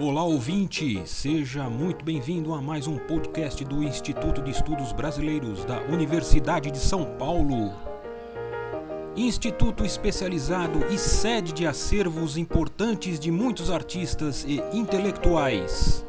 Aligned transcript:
Olá 0.00 0.24
ouvinte, 0.24 1.06
seja 1.06 1.70
muito 1.70 2.04
bem-vindo 2.04 2.52
a 2.52 2.60
mais 2.60 2.88
um 2.88 2.98
podcast 2.98 3.64
do 3.64 3.80
Instituto 3.80 4.42
de 4.42 4.50
Estudos 4.50 4.92
Brasileiros 4.92 5.64
da 5.64 5.82
Universidade 5.82 6.68
de 6.72 6.80
São 6.80 7.16
Paulo. 7.16 7.72
Instituto 9.14 9.84
especializado 9.84 10.84
e 10.86 10.98
sede 10.98 11.52
de 11.52 11.64
acervos 11.64 12.36
importantes 12.36 13.20
de 13.20 13.30
muitos 13.30 13.70
artistas 13.70 14.42
e 14.42 14.56
intelectuais. 14.76 16.04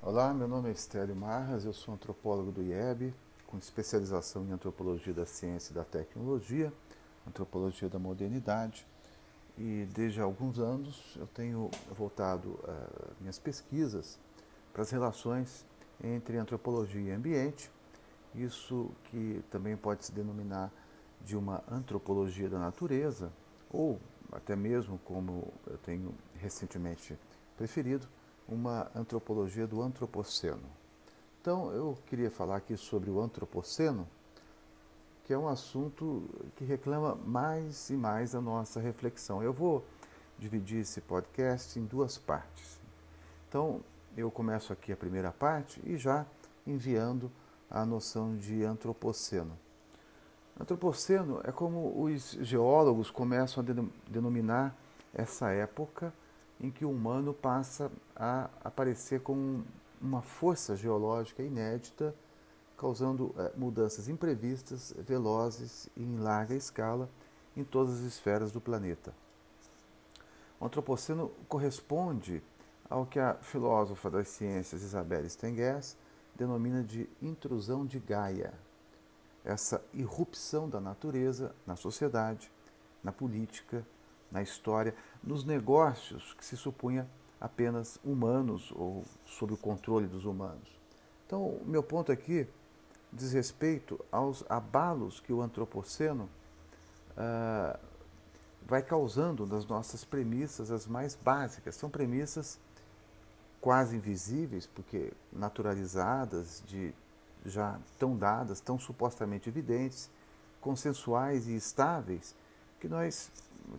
Olá, 0.00 0.32
meu 0.32 0.46
nome 0.46 0.68
é 0.68 0.72
Estélio 0.72 1.16
Marras, 1.16 1.64
eu 1.64 1.72
sou 1.72 1.92
antropólogo 1.94 2.52
do 2.52 2.62
IEB, 2.62 3.12
com 3.48 3.58
especialização 3.58 4.44
em 4.44 4.52
antropologia 4.52 5.12
da 5.12 5.26
ciência 5.26 5.72
e 5.72 5.74
da 5.74 5.82
tecnologia, 5.82 6.72
antropologia 7.26 7.88
da 7.88 7.98
modernidade 7.98 8.86
e 9.58 9.88
desde 9.92 10.20
alguns 10.20 10.58
anos 10.58 11.16
eu 11.16 11.26
tenho 11.26 11.70
voltado 11.90 12.50
uh, 12.50 13.14
minhas 13.20 13.38
pesquisas 13.38 14.18
para 14.72 14.82
as 14.82 14.90
relações 14.90 15.66
entre 16.02 16.38
antropologia 16.38 17.00
e 17.00 17.10
ambiente, 17.10 17.70
isso 18.34 18.90
que 19.04 19.42
também 19.50 19.76
pode 19.76 20.04
se 20.04 20.12
denominar 20.12 20.72
de 21.24 21.36
uma 21.36 21.64
antropologia 21.68 22.48
da 22.48 22.58
natureza, 22.58 23.32
ou 23.70 23.98
até 24.30 24.54
mesmo, 24.54 24.98
como 25.04 25.52
eu 25.66 25.76
tenho 25.78 26.14
recentemente 26.36 27.18
preferido, 27.56 28.06
uma 28.48 28.88
antropologia 28.94 29.66
do 29.66 29.82
antropoceno. 29.82 30.62
Então 31.40 31.72
eu 31.72 31.98
queria 32.06 32.30
falar 32.30 32.56
aqui 32.56 32.76
sobre 32.76 33.10
o 33.10 33.20
antropoceno, 33.20 34.06
que 35.28 35.34
é 35.34 35.36
um 35.36 35.46
assunto 35.46 36.22
que 36.56 36.64
reclama 36.64 37.14
mais 37.14 37.90
e 37.90 37.92
mais 37.92 38.34
a 38.34 38.40
nossa 38.40 38.80
reflexão. 38.80 39.42
Eu 39.42 39.52
vou 39.52 39.84
dividir 40.38 40.78
esse 40.78 41.02
podcast 41.02 41.78
em 41.78 41.84
duas 41.84 42.16
partes. 42.16 42.80
Então, 43.46 43.82
eu 44.16 44.30
começo 44.30 44.72
aqui 44.72 44.90
a 44.90 44.96
primeira 44.96 45.30
parte 45.30 45.82
e 45.84 45.98
já 45.98 46.24
enviando 46.66 47.30
a 47.70 47.84
noção 47.84 48.38
de 48.38 48.64
antropoceno. 48.64 49.52
Antropoceno 50.58 51.42
é 51.44 51.52
como 51.52 52.02
os 52.02 52.30
geólogos 52.40 53.10
começam 53.10 53.62
a 53.62 54.10
denominar 54.10 54.74
essa 55.12 55.50
época 55.50 56.10
em 56.58 56.70
que 56.70 56.86
o 56.86 56.90
humano 56.90 57.34
passa 57.34 57.92
a 58.16 58.48
aparecer 58.64 59.20
como 59.20 59.62
uma 60.00 60.22
força 60.22 60.74
geológica 60.74 61.42
inédita 61.42 62.14
causando 62.78 63.34
é, 63.36 63.52
mudanças 63.56 64.08
imprevistas, 64.08 64.94
velozes 64.98 65.88
e 65.96 66.02
em 66.02 66.18
larga 66.18 66.54
escala 66.54 67.10
em 67.56 67.64
todas 67.64 67.94
as 67.94 68.02
esferas 68.02 68.52
do 68.52 68.60
planeta. 68.60 69.12
O 70.60 70.64
antropoceno 70.64 71.30
corresponde 71.48 72.42
ao 72.88 73.04
que 73.04 73.18
a 73.18 73.34
filósofa 73.34 74.08
das 74.08 74.28
ciências 74.28 74.82
Isabelle 74.82 75.28
Stengers 75.28 75.96
denomina 76.36 76.82
de 76.82 77.08
intrusão 77.20 77.84
de 77.84 77.98
Gaia, 77.98 78.54
essa 79.44 79.82
irrupção 79.92 80.68
da 80.68 80.80
natureza 80.80 81.54
na 81.66 81.74
sociedade, 81.74 82.50
na 83.02 83.12
política, 83.12 83.84
na 84.30 84.40
história, 84.40 84.94
nos 85.22 85.44
negócios 85.44 86.32
que 86.34 86.44
se 86.44 86.56
supunha 86.56 87.08
apenas 87.40 87.98
humanos 88.04 88.72
ou 88.72 89.04
sob 89.26 89.54
o 89.54 89.56
controle 89.56 90.06
dos 90.06 90.24
humanos. 90.24 90.68
Então, 91.26 91.44
o 91.44 91.64
meu 91.66 91.82
ponto 91.82 92.10
aqui 92.12 92.46
diz 93.12 93.32
respeito 93.32 93.98
aos 94.10 94.44
abalos 94.48 95.20
que 95.20 95.32
o 95.32 95.40
antropoceno 95.40 96.28
uh, 97.12 97.78
vai 98.66 98.82
causando 98.82 99.46
nas 99.46 99.66
nossas 99.66 100.04
premissas 100.04 100.70
as 100.70 100.86
mais 100.86 101.14
básicas. 101.14 101.74
São 101.74 101.88
premissas 101.88 102.58
quase 103.60 103.96
invisíveis, 103.96 104.66
porque 104.66 105.12
naturalizadas, 105.32 106.62
de, 106.66 106.94
já 107.44 107.78
tão 107.98 108.16
dadas, 108.16 108.60
tão 108.60 108.78
supostamente 108.78 109.48
evidentes, 109.48 110.10
consensuais 110.60 111.46
e 111.48 111.56
estáveis, 111.56 112.34
que 112.78 112.88
nós 112.88 113.30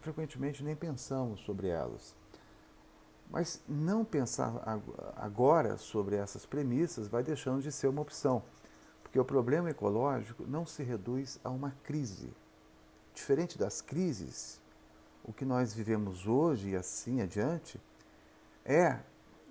frequentemente 0.01 0.63
nem 0.63 0.75
pensamos 0.75 1.41
sobre 1.41 1.67
elas. 1.67 2.15
Mas 3.29 3.61
não 3.67 4.03
pensar 4.03 4.51
agora 5.15 5.77
sobre 5.77 6.15
essas 6.15 6.45
premissas 6.45 7.07
vai 7.07 7.21
deixando 7.21 7.61
de 7.61 7.71
ser 7.71 7.87
uma 7.87 8.01
opção. 8.01 8.41
Porque 9.09 9.19
o 9.19 9.25
problema 9.25 9.71
ecológico 9.71 10.45
não 10.47 10.67
se 10.67 10.83
reduz 10.83 11.39
a 11.43 11.49
uma 11.49 11.71
crise. 11.83 12.31
Diferente 13.11 13.57
das 13.57 13.81
crises, 13.81 14.61
o 15.23 15.33
que 15.33 15.43
nós 15.43 15.73
vivemos 15.73 16.27
hoje 16.27 16.69
e 16.69 16.75
assim 16.75 17.19
adiante 17.19 17.81
é, 18.63 18.99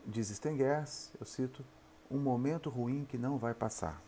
diz 0.07 0.29
Stengers, 0.29 1.11
eu 1.19 1.27
cito, 1.27 1.65
um 2.09 2.19
momento 2.19 2.71
ruim 2.71 3.05
que 3.05 3.19
não 3.19 3.37
vai 3.37 3.53
passar. 3.53 4.01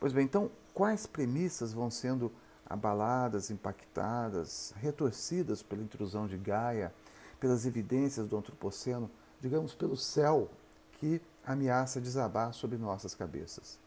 Pois 0.00 0.12
bem, 0.12 0.24
então, 0.24 0.50
quais 0.74 1.06
premissas 1.06 1.72
vão 1.72 1.88
sendo 1.88 2.32
abaladas, 2.66 3.48
impactadas, 3.48 4.74
retorcidas 4.78 5.62
pela 5.62 5.82
intrusão 5.82 6.26
de 6.26 6.36
Gaia, 6.36 6.92
pelas 7.38 7.64
evidências 7.64 8.26
do 8.26 8.36
antropoceno, 8.36 9.08
digamos, 9.40 9.72
pelo 9.72 9.96
céu 9.96 10.50
que 10.94 11.22
ameaça 11.46 12.00
desabar 12.00 12.52
sobre 12.52 12.76
nossas 12.76 13.14
cabeças? 13.14 13.81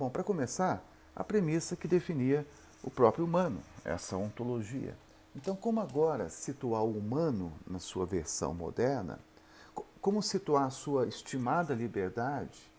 Bom, 0.00 0.08
para 0.08 0.24
começar, 0.24 0.82
a 1.14 1.22
premissa 1.22 1.76
que 1.76 1.86
definia 1.86 2.46
o 2.82 2.90
próprio 2.90 3.22
humano, 3.22 3.60
essa 3.84 4.16
ontologia. 4.16 4.96
Então, 5.36 5.54
como 5.54 5.78
agora 5.78 6.30
situar 6.30 6.82
o 6.82 6.96
humano 6.96 7.52
na 7.66 7.78
sua 7.78 8.06
versão 8.06 8.54
moderna? 8.54 9.18
Como 10.00 10.22
situar 10.22 10.64
a 10.64 10.70
sua 10.70 11.06
estimada 11.06 11.74
liberdade 11.74 12.72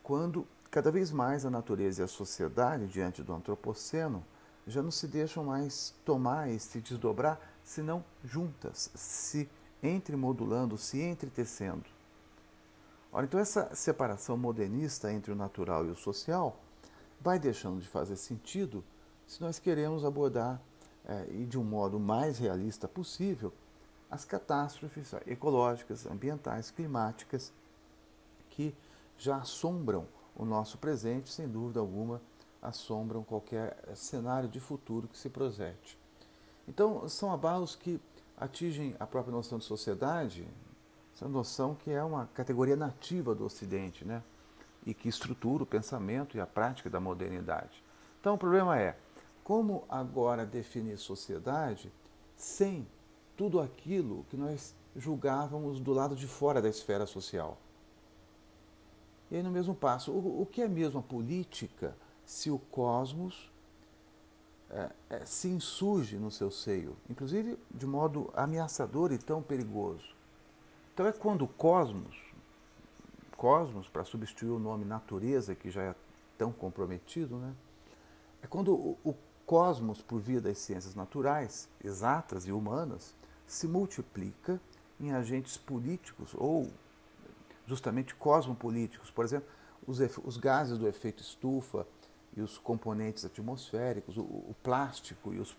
quando 0.00 0.46
cada 0.70 0.92
vez 0.92 1.10
mais 1.10 1.44
a 1.44 1.50
natureza 1.50 2.02
e 2.02 2.04
a 2.04 2.06
sociedade, 2.06 2.86
diante 2.86 3.20
do 3.20 3.34
antropoceno, 3.34 4.24
já 4.64 4.80
não 4.80 4.92
se 4.92 5.08
deixam 5.08 5.42
mais 5.42 5.92
tomar 6.04 6.48
e 6.48 6.60
se 6.60 6.80
desdobrar, 6.80 7.40
senão 7.64 8.04
juntas, 8.22 8.92
se 8.94 9.50
entremodulando, 9.82 10.78
se 10.78 11.02
entretecendo. 11.02 11.93
Ora, 13.16 13.26
então 13.26 13.38
essa 13.38 13.72
separação 13.76 14.36
modernista 14.36 15.12
entre 15.12 15.30
o 15.30 15.36
natural 15.36 15.86
e 15.86 15.90
o 15.90 15.94
social 15.94 16.58
vai 17.20 17.38
deixando 17.38 17.80
de 17.80 17.86
fazer 17.86 18.16
sentido 18.16 18.82
se 19.24 19.40
nós 19.40 19.60
queremos 19.60 20.04
abordar, 20.04 20.60
é, 21.06 21.28
e 21.30 21.46
de 21.46 21.56
um 21.56 21.62
modo 21.62 22.00
mais 22.00 22.38
realista 22.38 22.88
possível, 22.88 23.52
as 24.10 24.24
catástrofes 24.24 25.12
ecológicas, 25.28 26.06
ambientais, 26.06 26.72
climáticas 26.72 27.52
que 28.50 28.74
já 29.16 29.36
assombram 29.36 30.08
o 30.34 30.44
nosso 30.44 30.76
presente, 30.76 31.32
sem 31.32 31.46
dúvida 31.46 31.78
alguma, 31.78 32.20
assombram 32.60 33.22
qualquer 33.22 33.76
cenário 33.94 34.48
de 34.48 34.58
futuro 34.58 35.06
que 35.06 35.16
se 35.16 35.30
projete. 35.30 35.96
Então, 36.66 37.08
são 37.08 37.32
abalos 37.32 37.76
que 37.76 38.00
atingem 38.36 38.96
a 38.98 39.06
própria 39.06 39.32
noção 39.32 39.58
de 39.58 39.64
sociedade, 39.64 40.48
essa 41.14 41.28
noção 41.28 41.74
que 41.74 41.90
é 41.90 42.02
uma 42.02 42.26
categoria 42.34 42.76
nativa 42.76 43.34
do 43.34 43.44
Ocidente, 43.44 44.04
né? 44.04 44.22
E 44.84 44.92
que 44.92 45.08
estrutura 45.08 45.62
o 45.62 45.66
pensamento 45.66 46.36
e 46.36 46.40
a 46.40 46.46
prática 46.46 46.90
da 46.90 47.00
modernidade. 47.00 47.82
Então 48.20 48.34
o 48.34 48.38
problema 48.38 48.78
é 48.78 48.96
como 49.42 49.84
agora 49.88 50.44
definir 50.44 50.98
sociedade 50.98 51.92
sem 52.36 52.86
tudo 53.36 53.60
aquilo 53.60 54.24
que 54.28 54.36
nós 54.36 54.74
julgávamos 54.96 55.80
do 55.80 55.92
lado 55.92 56.16
de 56.16 56.26
fora 56.26 56.60
da 56.60 56.68
esfera 56.68 57.06
social. 57.06 57.58
E 59.30 59.36
aí, 59.36 59.42
no 59.42 59.50
mesmo 59.50 59.74
passo, 59.74 60.12
o, 60.12 60.42
o 60.42 60.46
que 60.46 60.62
é 60.62 60.68
mesmo 60.68 61.00
a 61.00 61.02
política 61.02 61.96
se 62.24 62.50
o 62.50 62.58
cosmos 62.58 63.50
é, 64.70 64.90
é, 65.10 65.26
se 65.26 65.48
insurge 65.48 66.16
no 66.16 66.30
seu 66.30 66.50
seio, 66.50 66.96
inclusive 67.08 67.58
de 67.70 67.86
modo 67.86 68.30
ameaçador 68.34 69.12
e 69.12 69.18
tão 69.18 69.42
perigoso? 69.42 70.14
Então 70.94 71.08
é 71.08 71.12
quando 71.12 71.42
o 71.42 71.48
cosmos, 71.48 72.16
cosmos 73.36 73.88
para 73.88 74.04
substituir 74.04 74.50
o 74.50 74.60
nome 74.60 74.84
natureza, 74.84 75.52
que 75.52 75.68
já 75.68 75.82
é 75.82 75.94
tão 76.38 76.52
comprometido, 76.52 77.36
né? 77.36 77.52
é 78.40 78.46
quando 78.46 78.72
o, 78.72 79.16
cosmos, 79.44 80.00
por 80.00 80.20
via 80.20 80.40
das 80.40 80.58
ciências 80.58 80.94
naturais, 80.94 81.68
exatas 81.82 82.46
e 82.46 82.52
humanas, 82.52 83.12
se 83.44 83.66
multiplica 83.66 84.60
em 85.00 85.12
agentes 85.12 85.56
políticos 85.56 86.32
ou 86.34 86.70
justamente 87.66 88.14
cosmopolíticos. 88.14 89.10
Por 89.10 89.24
exemplo, 89.24 89.48
os, 89.86 89.98
os 90.24 90.36
gases 90.36 90.78
do 90.78 90.86
efeito 90.86 91.22
estufa 91.22 91.86
e 92.36 92.40
os 92.40 92.56
componentes 92.56 93.24
atmosféricos, 93.24 94.16
o, 94.16 94.22
o 94.22 94.54
plástico 94.62 95.34
e 95.34 95.40
os 95.40 95.56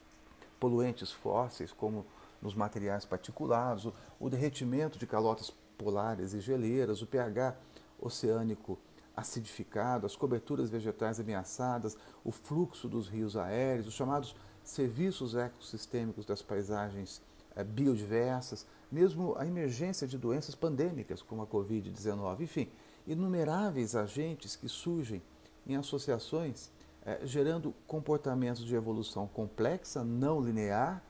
poluentes 0.60 1.12
fósseis, 1.12 1.74
como 1.74 2.06
nos 2.46 2.56
materiais 2.56 3.04
particulados, 3.06 3.86
o, 3.86 3.94
o 4.20 4.30
derretimento 4.30 5.00
de 5.00 5.08
calotas 5.08 5.52
polares 5.78 6.34
e 6.34 6.40
geleiras, 6.40 7.02
o 7.02 7.08
pH 7.08 7.58
oceânico 8.00 8.78
acidificado, 9.16 10.06
as 10.06 10.16
coberturas 10.16 10.70
vegetais 10.70 11.20
ameaçadas, 11.20 11.98
o 12.24 12.32
fluxo 12.32 12.88
dos 12.88 13.08
rios 13.08 13.36
aéreos, 13.36 13.88
os 13.88 13.94
chamados 13.94 14.36
serviços 14.64 15.36
ecossistêmicos 15.36 16.26
das 16.26 16.42
paisagens 16.42 17.22
eh, 17.56 17.64
biodiversas, 17.64 18.66
mesmo 18.92 19.36
a 19.38 19.46
emergência 19.46 20.08
de 20.08 20.18
doenças 20.18 20.54
pandêmicas 20.54 21.22
como 21.22 21.42
a 21.42 21.48
Covid-19, 21.48 22.42
enfim, 22.42 22.70
inumeráveis 23.08 23.96
agentes 23.96 24.56
que 24.56 24.68
surgem 24.68 25.22
em 25.66 25.76
associações, 25.76 26.70
eh, 27.06 27.22
gerando 27.24 27.74
comportamentos 27.88 28.64
de 28.66 28.76
evolução 28.76 29.28
complexa, 29.28 30.04
não 30.04 30.42
linear, 30.42 31.02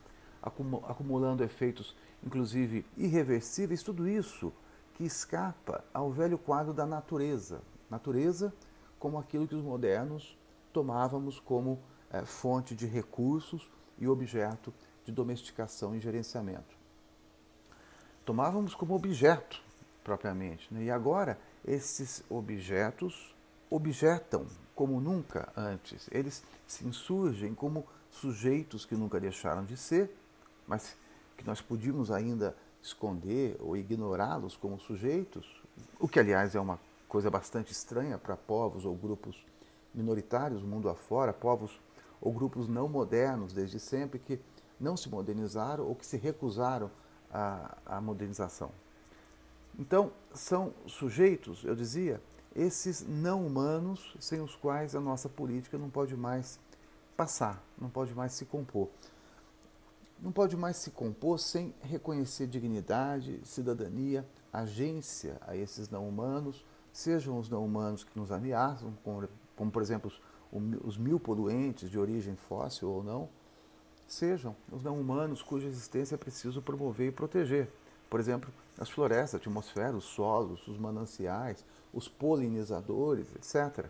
acumulando 0.45 1.43
efeitos, 1.43 1.95
inclusive, 2.23 2.85
irreversíveis, 2.95 3.83
tudo 3.83 4.07
isso 4.07 4.53
que 4.93 5.03
escapa 5.03 5.83
ao 5.93 6.11
velho 6.11 6.37
quadro 6.37 6.73
da 6.73 6.85
natureza. 6.85 7.61
Natureza 7.89 8.53
como 8.99 9.17
aquilo 9.17 9.47
que 9.47 9.55
os 9.55 9.63
modernos 9.63 10.37
tomávamos 10.71 11.39
como 11.39 11.79
é, 12.11 12.23
fonte 12.25 12.75
de 12.75 12.85
recursos 12.85 13.69
e 13.97 14.07
objeto 14.07 14.73
de 15.05 15.11
domesticação 15.11 15.95
e 15.95 15.99
gerenciamento. 15.99 16.75
Tomávamos 18.25 18.73
como 18.73 18.95
objeto, 18.95 19.61
propriamente. 20.03 20.73
Né? 20.73 20.85
E 20.85 20.91
agora, 20.91 21.37
esses 21.63 22.23
objetos 22.29 23.35
objetam 23.69 24.45
como 24.73 24.99
nunca 24.99 25.51
antes. 25.55 26.09
Eles 26.11 26.43
se 26.67 26.85
insurgem 26.85 27.53
como 27.53 27.85
sujeitos 28.11 28.85
que 28.85 28.95
nunca 28.95 29.19
deixaram 29.19 29.63
de 29.63 29.77
ser, 29.77 30.15
mas 30.67 30.95
que 31.37 31.45
nós 31.45 31.61
podíamos 31.61 32.11
ainda 32.11 32.55
esconder 32.81 33.57
ou 33.59 33.75
ignorá-los 33.75 34.55
como 34.55 34.79
sujeitos, 34.79 35.61
o 35.99 36.07
que, 36.07 36.19
aliás, 36.19 36.55
é 36.55 36.59
uma 36.59 36.79
coisa 37.07 37.29
bastante 37.29 37.71
estranha 37.71 38.17
para 38.17 38.35
povos 38.35 38.85
ou 38.85 38.95
grupos 38.95 39.43
minoritários, 39.93 40.61
mundo 40.61 40.89
afora, 40.89 41.33
povos 41.33 41.79
ou 42.21 42.31
grupos 42.31 42.67
não 42.67 42.87
modernos 42.87 43.53
desde 43.53 43.79
sempre 43.79 44.19
que 44.19 44.39
não 44.79 44.97
se 44.97 45.09
modernizaram 45.09 45.85
ou 45.85 45.95
que 45.95 46.05
se 46.05 46.17
recusaram 46.17 46.91
à, 47.31 47.77
à 47.85 48.01
modernização. 48.01 48.71
Então, 49.77 50.11
são 50.33 50.73
sujeitos, 50.87 51.63
eu 51.63 51.75
dizia, 51.75 52.21
esses 52.55 53.05
não 53.05 53.45
humanos 53.45 54.15
sem 54.19 54.39
os 54.41 54.55
quais 54.55 54.95
a 54.95 55.01
nossa 55.01 55.27
política 55.27 55.77
não 55.77 55.89
pode 55.89 56.15
mais 56.15 56.59
passar, 57.17 57.61
não 57.77 57.89
pode 57.89 58.13
mais 58.13 58.33
se 58.33 58.45
compor. 58.45 58.89
Não 60.19 60.31
pode 60.31 60.55
mais 60.55 60.77
se 60.77 60.91
compor 60.91 61.39
sem 61.39 61.73
reconhecer 61.81 62.47
dignidade, 62.47 63.39
cidadania, 63.43 64.25
agência 64.51 65.37
a 65.41 65.55
esses 65.55 65.89
não 65.89 66.07
humanos, 66.07 66.65
sejam 66.91 67.37
os 67.37 67.49
não 67.49 67.65
humanos 67.65 68.03
que 68.03 68.17
nos 68.17 68.31
ameaçam, 68.31 68.93
como, 69.03 69.27
como 69.55 69.71
por 69.71 69.81
exemplo 69.81 70.11
os 70.83 70.97
mil 70.97 71.19
poluentes 71.19 71.89
de 71.89 71.99
origem 71.99 72.35
fóssil 72.35 72.89
ou 72.89 73.03
não, 73.03 73.27
sejam 74.07 74.55
os 74.71 74.83
não 74.83 74.99
humanos 74.99 75.41
cuja 75.41 75.67
existência 75.67 76.15
é 76.15 76.17
preciso 76.17 76.61
promover 76.61 77.09
e 77.09 77.11
proteger. 77.11 77.69
Por 78.09 78.19
exemplo, 78.19 78.49
as 78.77 78.89
florestas, 78.89 79.35
a 79.35 79.37
atmosfera, 79.37 79.97
os 79.97 80.05
solos, 80.05 80.65
os 80.67 80.77
mananciais, 80.77 81.65
os 81.93 82.07
polinizadores, 82.07 83.27
etc. 83.35 83.87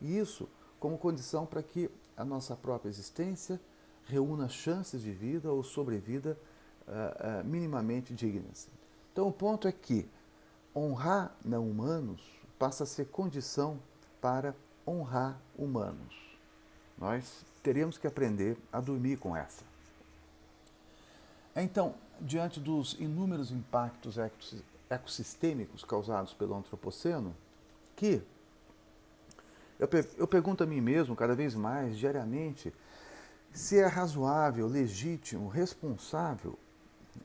E 0.00 0.16
isso 0.18 0.48
como 0.78 0.98
condição 0.98 1.46
para 1.46 1.62
que 1.62 1.90
a 2.16 2.24
nossa 2.24 2.54
própria 2.54 2.88
existência 2.88 3.60
reúna 4.06 4.48
chances 4.48 5.02
de 5.02 5.12
vida 5.12 5.50
ou 5.52 5.62
sobrevida 5.62 6.38
uh, 6.86 7.40
uh, 7.40 7.44
minimamente 7.44 8.14
dignas. 8.14 8.68
Então, 9.12 9.28
o 9.28 9.32
ponto 9.32 9.66
é 9.66 9.72
que 9.72 10.08
honrar 10.74 11.34
não 11.44 11.68
humanos 11.68 12.20
passa 12.58 12.84
a 12.84 12.86
ser 12.86 13.06
condição 13.06 13.78
para 14.20 14.54
honrar 14.86 15.40
humanos. 15.56 16.14
Nós 16.98 17.44
teremos 17.62 17.98
que 17.98 18.06
aprender 18.06 18.56
a 18.72 18.80
dormir 18.80 19.18
com 19.18 19.36
essa. 19.36 19.64
Então, 21.54 21.94
diante 22.20 22.60
dos 22.60 22.94
inúmeros 22.94 23.50
impactos 23.50 24.16
ecossistêmicos 24.88 25.84
causados 25.84 26.32
pelo 26.32 26.54
antropoceno, 26.54 27.34
que 27.94 28.22
eu, 29.78 30.26
pergunto 30.26 30.64
a 30.64 30.66
mim 30.66 30.80
mesmo 30.80 31.14
cada 31.14 31.34
vez 31.34 31.54
mais, 31.54 31.98
diariamente, 31.98 32.72
se 33.56 33.78
é 33.78 33.86
razoável, 33.86 34.66
legítimo, 34.66 35.48
responsável 35.48 36.58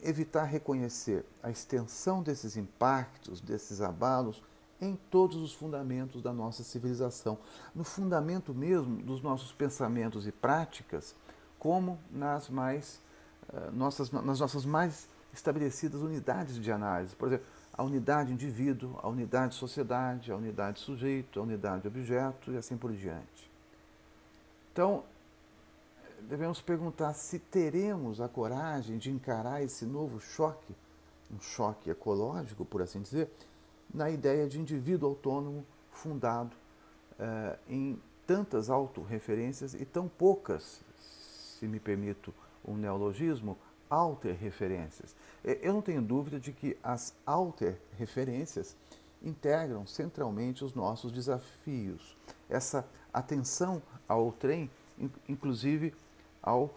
evitar 0.01 0.45
reconhecer 0.45 1.25
a 1.43 1.51
extensão 1.51 2.23
desses 2.23 2.55
impactos, 2.55 3.41
desses 3.41 3.81
abalos 3.81 4.41
em 4.79 4.97
todos 5.11 5.35
os 5.35 5.53
fundamentos 5.53 6.21
da 6.21 6.31
nossa 6.31 6.63
civilização, 6.63 7.37
no 7.75 7.83
fundamento 7.83 8.53
mesmo 8.53 9.03
dos 9.03 9.21
nossos 9.21 9.51
pensamentos 9.51 10.25
e 10.25 10.31
práticas, 10.31 11.13
como 11.59 11.99
nas 12.09 12.49
mais 12.49 13.01
uh, 13.49 13.69
nossas, 13.75 14.09
nas 14.09 14.39
nossas 14.39 14.65
mais 14.65 15.09
estabelecidas 15.33 16.01
unidades 16.01 16.55
de 16.55 16.71
análise. 16.71 17.13
Por 17.13 17.27
exemplo, 17.27 17.45
a 17.73 17.83
unidade 17.83 18.31
indivíduo, 18.31 18.97
a 19.03 19.09
unidade 19.09 19.53
sociedade, 19.53 20.31
a 20.31 20.37
unidade 20.37 20.79
sujeito, 20.79 21.41
a 21.41 21.43
unidade 21.43 21.87
objeto 21.87 22.53
e 22.53 22.57
assim 22.57 22.77
por 22.77 22.93
diante. 22.93 23.51
Então, 24.71 25.03
devemos 26.27 26.61
perguntar 26.61 27.13
se 27.13 27.39
teremos 27.39 28.21
a 28.21 28.27
coragem 28.27 28.97
de 28.97 29.11
encarar 29.11 29.63
esse 29.63 29.85
novo 29.85 30.19
choque, 30.19 30.75
um 31.31 31.39
choque 31.39 31.89
ecológico, 31.89 32.65
por 32.65 32.81
assim 32.81 33.01
dizer, 33.01 33.29
na 33.93 34.09
ideia 34.09 34.47
de 34.47 34.59
indivíduo 34.59 35.09
autônomo 35.09 35.65
fundado 35.91 36.55
eh, 37.19 37.59
em 37.67 38.01
tantas 38.25 38.69
autorreferências 38.69 39.73
e 39.73 39.85
tão 39.85 40.07
poucas, 40.07 40.81
se 40.97 41.67
me 41.67 41.79
permito 41.79 42.33
um 42.65 42.75
neologismo, 42.75 43.57
alter-referências. 43.89 45.15
Eh, 45.43 45.59
eu 45.61 45.73
não 45.73 45.81
tenho 45.81 46.01
dúvida 46.01 46.39
de 46.39 46.51
que 46.51 46.77
as 46.81 47.13
alter-referências 47.25 48.75
integram 49.21 49.85
centralmente 49.85 50.63
os 50.63 50.73
nossos 50.73 51.11
desafios. 51.11 52.15
Essa 52.49 52.85
atenção 53.13 53.81
ao 54.07 54.31
trem, 54.31 54.69
inclusive 55.27 55.93
ao 56.41 56.73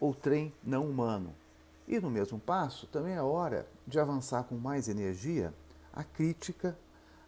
outrem 0.00 0.52
não 0.62 0.88
humano. 0.88 1.34
E 1.86 2.00
no 2.00 2.10
mesmo 2.10 2.38
passo, 2.38 2.86
também 2.86 3.14
é 3.14 3.22
hora 3.22 3.66
de 3.86 3.98
avançar 4.00 4.44
com 4.44 4.56
mais 4.56 4.88
energia 4.88 5.52
a 5.92 6.02
crítica 6.02 6.76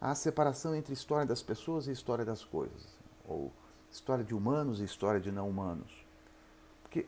à 0.00 0.14
separação 0.14 0.74
entre 0.74 0.92
história 0.92 1.26
das 1.26 1.42
pessoas 1.42 1.86
e 1.86 1.92
história 1.92 2.24
das 2.24 2.44
coisas, 2.44 2.96
ou 3.26 3.52
história 3.90 4.24
de 4.24 4.34
humanos 4.34 4.80
e 4.80 4.84
história 4.84 5.20
de 5.20 5.30
não 5.30 5.48
humanos. 5.48 6.04
Porque 6.82 7.06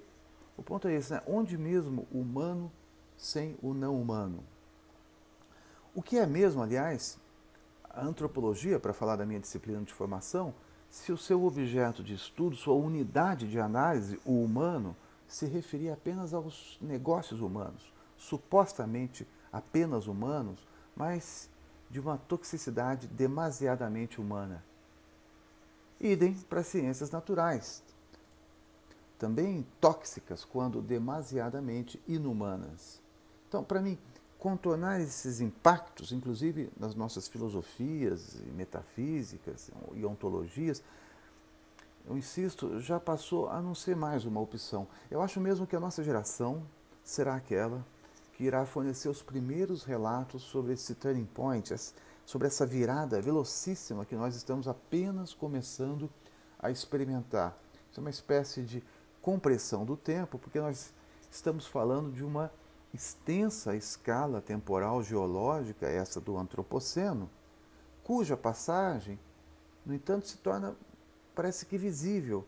o 0.56 0.62
ponto 0.62 0.88
é 0.88 0.94
esse, 0.94 1.12
né? 1.12 1.23
onde 1.26 1.56
mesmo 1.56 2.06
o 2.13 2.20
humano 2.20 2.70
sem 3.17 3.56
o 3.63 3.72
não 3.72 4.01
humano? 4.01 4.44
O 5.94 6.03
que 6.03 6.19
é 6.19 6.27
mesmo, 6.27 6.63
aliás, 6.63 7.19
a 7.91 8.05
antropologia, 8.05 8.79
para 8.79 8.93
falar 8.93 9.17
da 9.17 9.27
minha 9.27 9.41
disciplina 9.41 9.82
de 9.82 9.93
formação, 9.93 10.55
se 10.91 11.13
o 11.13 11.19
seu 11.19 11.45
objeto 11.45 12.03
de 12.03 12.15
estudo, 12.15 12.57
sua 12.57 12.75
unidade 12.75 13.49
de 13.49 13.59
análise, 13.61 14.21
o 14.25 14.43
humano, 14.43 14.97
se 15.27 15.47
referir 15.47 15.91
apenas 15.91 16.33
aos 16.33 16.79
negócios 16.81 17.41
humanos, 17.41 17.93
supostamente 18.17 19.27
apenas 19.53 20.07
humanos, 20.07 20.67
mas 20.97 21.51
de 21.91 22.01
uma 22.01 22.17
toxicidade 22.17 23.07
demasiadamente 23.07 24.21
humana. 24.21 24.65
Idem 26.01 26.35
para 26.35 26.61
as 26.61 26.67
ciências 26.67 27.11
naturais, 27.11 27.83
também 29.19 29.67
tóxicas 29.81 30.45
quando 30.45 30.81
demasiadamente 30.81 32.01
inumanas. 32.07 33.03
Então, 33.49 33.65
para 33.65 33.83
mim, 33.83 33.99
contornar 34.39 35.01
esses 35.01 35.41
impactos, 35.41 36.13
inclusive 36.13 36.71
nas 36.79 36.95
nossas 36.95 37.27
filosofias 37.27 38.35
e 38.37 38.51
metafísicas 38.51 39.71
e 39.95 40.05
ontologias, 40.05 40.83
eu 42.09 42.17
insisto, 42.17 42.81
já 42.81 42.99
passou 42.99 43.51
a 43.51 43.61
não 43.61 43.75
ser 43.75 43.95
mais 43.95 44.25
uma 44.25 44.41
opção. 44.41 44.89
Eu 45.11 45.21
acho 45.21 45.41
mesmo 45.41 45.67
que 45.67 45.77
a 45.77 45.81
nossa 45.81 46.03
geração 46.03 46.63
será 47.05 47.35
aquela 47.35 47.85
que 48.33 48.45
irá 48.45 48.65
fornecer 48.65 49.09
os 49.09 49.21
primeiros 49.21 49.83
relatos 49.83 50.43
sobre 50.43 50.73
esse 50.73 50.95
turning 50.95 51.27
point, 51.27 51.75
sobre 52.25 52.47
essa 52.47 52.65
virada 52.65 53.21
velocíssima 53.21 54.07
que 54.07 54.15
nós 54.15 54.37
estamos 54.37 54.69
apenas 54.69 55.35
começando 55.35 56.09
a 56.59 56.71
experimentar. 56.71 57.59
Isso 57.91 57.99
é 57.99 58.01
uma 58.01 58.11
espécie 58.11 58.63
de 58.63 58.83
compressão 59.21 59.85
do 59.85 59.97
tempo, 59.97 60.39
porque 60.39 60.61
nós 60.61 60.95
estamos 61.31 61.67
falando 61.67 62.13
de 62.13 62.25
uma 62.25 62.51
extensa 62.93 63.77
escala 63.77 64.41
temporal 64.41 65.03
geológica, 65.03 65.87
essa 65.87 66.21
do 66.21 66.37
Antropoceno, 66.37 67.31
cuja 68.03 68.37
passagem, 68.37 69.19
no 69.85 69.95
entanto, 69.95 70.27
se 70.27 70.39
torna, 70.39 70.75
parece 71.35 71.67
que 71.67 71.77
visível, 71.77 72.47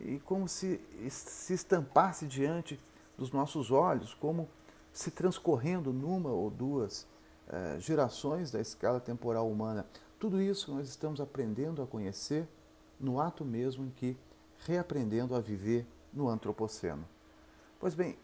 e 0.00 0.18
como 0.20 0.48
se 0.48 0.80
se 1.08 1.54
estampasse 1.54 2.26
diante 2.26 2.78
dos 3.16 3.30
nossos 3.30 3.70
olhos, 3.70 4.14
como 4.14 4.48
se 4.92 5.10
transcorrendo 5.10 5.92
numa 5.92 6.30
ou 6.30 6.50
duas 6.50 7.06
eh, 7.48 7.76
gerações 7.78 8.50
da 8.50 8.60
escala 8.60 9.00
temporal 9.00 9.50
humana. 9.50 9.86
Tudo 10.18 10.40
isso 10.40 10.74
nós 10.74 10.88
estamos 10.88 11.20
aprendendo 11.20 11.82
a 11.82 11.86
conhecer 11.86 12.48
no 12.98 13.20
ato 13.20 13.44
mesmo 13.44 13.84
em 13.84 13.90
que 13.90 14.16
reaprendendo 14.66 15.34
a 15.34 15.40
viver 15.40 15.86
no 16.12 16.28
Antropoceno. 16.28 17.06
Pois 17.78 17.94
bem, 17.94 18.18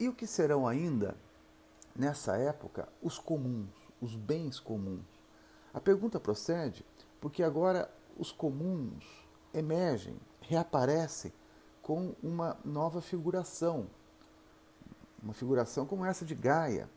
e 0.00 0.08
o 0.08 0.14
que 0.14 0.26
serão 0.26 0.66
ainda, 0.66 1.16
nessa 1.94 2.36
época, 2.36 2.88
os 3.02 3.18
comuns, 3.18 3.74
os 4.00 4.14
bens 4.14 4.60
comuns? 4.60 5.06
A 5.74 5.80
pergunta 5.80 6.20
procede 6.20 6.84
porque 7.20 7.42
agora 7.42 7.90
os 8.16 8.30
comuns 8.30 9.04
emergem, 9.52 10.16
reaparecem 10.40 11.32
com 11.82 12.14
uma 12.22 12.56
nova 12.64 13.00
figuração, 13.00 13.88
uma 15.22 15.34
figuração 15.34 15.86
como 15.86 16.04
essa 16.04 16.24
de 16.24 16.34
Gaia, 16.34 16.88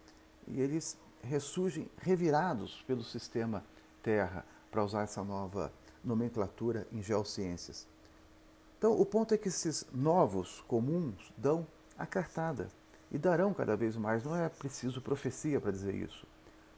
e 0.48 0.60
eles 0.60 0.98
ressurgem 1.24 1.90
revirados 1.98 2.84
pelo 2.88 3.04
sistema 3.04 3.64
Terra, 4.04 4.46
para 4.70 4.84
usar 4.84 5.04
essa 5.04 5.24
nova 5.24 5.72
nomenclatura 6.04 6.88
em 6.92 7.02
geociências. 7.02 7.88
Então, 8.78 9.00
o 9.00 9.06
ponto 9.06 9.34
é 9.34 9.38
que 9.38 9.50
esses 9.50 9.86
novos 9.92 10.62
comuns 10.62 11.32
dão 11.38 11.68
a 11.98 12.06
cartada 12.06 12.70
e 13.12 13.18
darão 13.18 13.54
cada 13.54 13.76
vez 13.76 13.98
mais, 13.98 14.24
não 14.24 14.36
é 14.36 14.48
preciso 14.48 15.02
profecia 15.02 15.60
para 15.60 15.72
dizer 15.72 15.94
isso. 15.94 16.26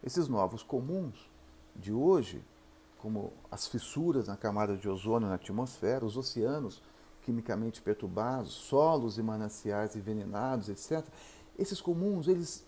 Esses 0.04 0.28
novos 0.28 0.64
comuns 0.64 1.30
de 1.76 1.94
hoje, 1.94 2.44
como 2.98 3.32
as 3.52 3.68
fissuras 3.68 4.28
na 4.28 4.36
camada 4.36 4.76
de 4.76 4.90
ozônio 4.90 5.28
na 5.28 5.36
atmosfera, 5.36 6.06
os 6.06 6.18
oceanos 6.18 6.82
quimicamente 7.22 7.82
perturbados, 7.82 8.52
solos 8.52 9.18
e 9.18 9.24
mananciais 9.24 9.96
envenenados, 9.96 10.70
etc. 10.70 11.06
Esses 11.58 11.80
comuns, 11.80 12.28
eles 12.28 12.66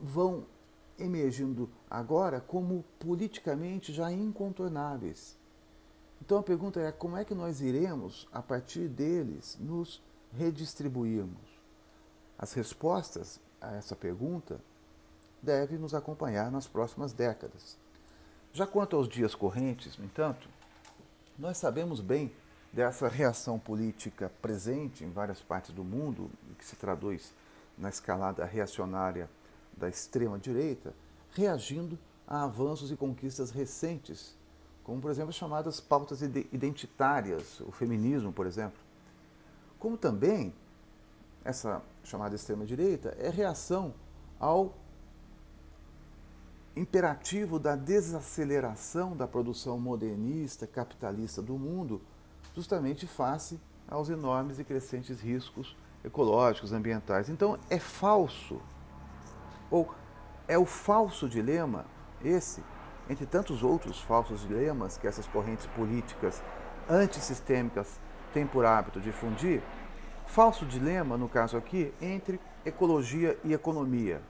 vão 0.00 0.46
emergindo 0.98 1.68
agora 1.90 2.40
como 2.40 2.84
politicamente 2.98 3.92
já 3.92 4.10
incontornáveis. 4.10 5.36
Então 6.20 6.38
a 6.38 6.42
pergunta 6.42 6.80
é 6.80 6.90
como 6.90 7.16
é 7.16 7.24
que 7.24 7.34
nós 7.34 7.60
iremos, 7.60 8.26
a 8.32 8.40
partir 8.40 8.88
deles, 8.88 9.58
nos 9.60 10.02
redistribuirmos? 10.32 11.53
As 12.38 12.52
respostas 12.52 13.40
a 13.60 13.74
essa 13.74 13.94
pergunta 13.94 14.60
devem 15.42 15.78
nos 15.78 15.94
acompanhar 15.94 16.50
nas 16.50 16.66
próximas 16.66 17.12
décadas. 17.12 17.76
Já 18.52 18.66
quanto 18.66 18.96
aos 18.96 19.08
dias 19.08 19.34
correntes, 19.34 19.96
no 19.98 20.04
entanto, 20.04 20.48
nós 21.38 21.58
sabemos 21.58 22.00
bem 22.00 22.32
dessa 22.72 23.08
reação 23.08 23.58
política 23.58 24.30
presente 24.42 25.04
em 25.04 25.10
várias 25.10 25.40
partes 25.40 25.72
do 25.72 25.84
mundo, 25.84 26.30
que 26.58 26.64
se 26.64 26.76
traduz 26.76 27.32
na 27.78 27.88
escalada 27.88 28.44
reacionária 28.44 29.28
da 29.76 29.88
extrema-direita, 29.88 30.94
reagindo 31.32 31.98
a 32.26 32.44
avanços 32.44 32.90
e 32.90 32.96
conquistas 32.96 33.50
recentes, 33.50 34.36
como, 34.82 35.00
por 35.00 35.10
exemplo, 35.10 35.30
as 35.30 35.36
chamadas 35.36 35.80
pautas 35.80 36.22
identitárias, 36.22 37.60
o 37.60 37.72
feminismo, 37.72 38.32
por 38.32 38.46
exemplo. 38.46 38.78
Como 39.78 39.96
também 39.96 40.54
essa 41.44 41.82
chamada 42.02 42.34
extrema-direita 42.34 43.14
é 43.18 43.28
reação 43.28 43.94
ao 44.40 44.74
imperativo 46.74 47.58
da 47.58 47.76
desaceleração 47.76 49.16
da 49.16 49.28
produção 49.28 49.78
modernista, 49.78 50.66
capitalista 50.66 51.40
do 51.40 51.56
mundo, 51.56 52.00
justamente 52.54 53.06
face 53.06 53.60
aos 53.88 54.08
enormes 54.08 54.58
e 54.58 54.64
crescentes 54.64 55.20
riscos 55.20 55.76
ecológicos, 56.02 56.72
ambientais. 56.72 57.28
Então 57.28 57.58
é 57.70 57.78
falso, 57.78 58.60
ou 59.70 59.94
é 60.48 60.58
o 60.58 60.66
falso 60.66 61.28
dilema, 61.28 61.84
esse, 62.22 62.62
entre 63.08 63.26
tantos 63.26 63.62
outros 63.62 64.00
falsos 64.00 64.40
dilemas 64.40 64.96
que 64.96 65.06
essas 65.06 65.26
correntes 65.26 65.66
políticas 65.66 66.42
antissistêmicas 66.88 68.00
têm 68.32 68.46
por 68.46 68.64
hábito 68.66 69.00
difundir, 69.00 69.62
falso 70.26 70.66
dilema, 70.66 71.16
no 71.16 71.28
caso 71.28 71.56
aqui, 71.56 71.92
entre 72.00 72.40
ecologia 72.64 73.38
e 73.44 73.52
economia. 73.52 74.22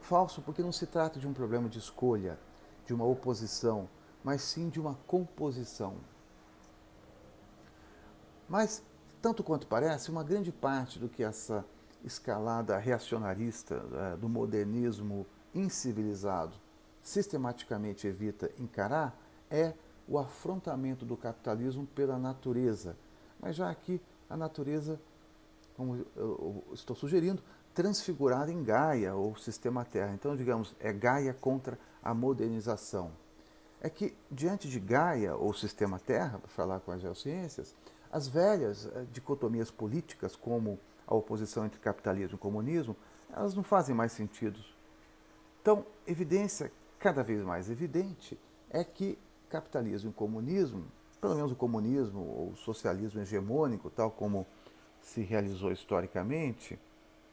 Falso 0.00 0.42
porque 0.42 0.62
não 0.62 0.72
se 0.72 0.86
trata 0.86 1.20
de 1.20 1.26
um 1.26 1.32
problema 1.32 1.68
de 1.68 1.78
escolha, 1.78 2.38
de 2.84 2.92
uma 2.92 3.04
oposição, 3.04 3.88
mas 4.24 4.42
sim 4.42 4.68
de 4.68 4.80
uma 4.80 4.94
composição. 5.06 5.96
Mas, 8.48 8.82
tanto 9.20 9.42
quanto 9.42 9.66
parece, 9.66 10.10
uma 10.10 10.24
grande 10.24 10.50
parte 10.50 10.98
do 10.98 11.08
que 11.08 11.22
essa 11.22 11.64
escalada 12.04 12.76
reacionarista 12.78 13.82
é, 13.92 14.16
do 14.16 14.28
modernismo 14.28 15.24
incivilizado 15.54 16.56
sistematicamente 17.02 18.06
evita 18.06 18.50
encarar 18.58 19.18
é 19.50 19.74
o 20.06 20.18
afrontamento 20.18 21.04
do 21.04 21.16
capitalismo 21.16 21.86
pela 21.86 22.18
natureza. 22.18 22.96
Mas 23.40 23.56
já 23.56 23.68
aqui 23.68 24.00
a 24.30 24.36
natureza, 24.36 25.00
como 25.82 26.06
eu 26.14 26.64
estou 26.72 26.94
sugerindo, 26.94 27.42
transfigurada 27.74 28.52
em 28.52 28.62
Gaia 28.62 29.14
ou 29.16 29.36
sistema 29.36 29.84
Terra. 29.84 30.14
Então, 30.14 30.36
digamos, 30.36 30.76
é 30.78 30.92
Gaia 30.92 31.34
contra 31.34 31.76
a 32.00 32.14
modernização. 32.14 33.10
É 33.80 33.90
que 33.90 34.14
diante 34.30 34.68
de 34.68 34.78
Gaia 34.78 35.34
ou 35.34 35.52
sistema 35.52 35.98
Terra, 35.98 36.38
para 36.38 36.48
falar 36.48 36.78
com 36.80 36.92
as 36.92 37.00
geociências, 37.00 37.74
as 38.12 38.28
velhas 38.28 38.86
eh, 38.86 39.06
dicotomias 39.12 39.72
políticas, 39.72 40.36
como 40.36 40.78
a 41.04 41.14
oposição 41.16 41.66
entre 41.66 41.80
capitalismo 41.80 42.36
e 42.36 42.38
comunismo, 42.38 42.94
elas 43.34 43.54
não 43.54 43.64
fazem 43.64 43.94
mais 43.94 44.12
sentido. 44.12 44.60
Então, 45.60 45.84
evidência 46.06 46.70
cada 47.00 47.24
vez 47.24 47.42
mais 47.42 47.68
evidente 47.68 48.38
é 48.70 48.84
que 48.84 49.18
capitalismo 49.48 50.10
e 50.10 50.12
comunismo, 50.12 50.84
pelo 51.20 51.34
menos 51.34 51.50
o 51.50 51.56
comunismo 51.56 52.20
ou 52.20 52.56
socialismo 52.56 53.20
hegemônico, 53.20 53.90
tal 53.90 54.10
como 54.12 54.46
se 55.02 55.20
realizou 55.22 55.72
historicamente, 55.72 56.78